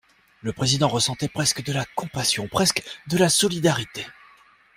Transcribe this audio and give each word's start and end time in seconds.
Le 0.41 0.51
président 0.51 0.87
ressentait 0.87 1.27
presque 1.27 1.61
de 1.63 1.71
la 1.71 1.85
compassion, 1.95 2.47
presque 2.47 2.81
de 3.07 3.19
la 3.19 3.29
solidarité. 3.29 4.03